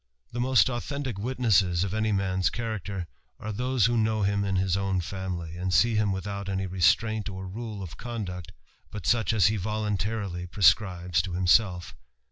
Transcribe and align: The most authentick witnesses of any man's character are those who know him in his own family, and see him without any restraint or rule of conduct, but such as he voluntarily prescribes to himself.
The 0.31 0.39
most 0.39 0.65
authentick 0.67 1.19
witnesses 1.19 1.83
of 1.83 1.93
any 1.93 2.11
man's 2.11 2.49
character 2.49 3.05
are 3.39 3.51
those 3.51 3.85
who 3.85 3.95
know 3.95 4.23
him 4.23 4.43
in 4.43 4.55
his 4.55 4.75
own 4.75 4.99
family, 4.99 5.55
and 5.55 5.71
see 5.71 5.93
him 5.93 6.11
without 6.11 6.49
any 6.49 6.65
restraint 6.65 7.29
or 7.29 7.47
rule 7.47 7.83
of 7.83 7.97
conduct, 7.97 8.51
but 8.89 9.05
such 9.05 9.31
as 9.31 9.45
he 9.45 9.57
voluntarily 9.57 10.47
prescribes 10.47 11.21
to 11.21 11.33
himself. 11.33 11.95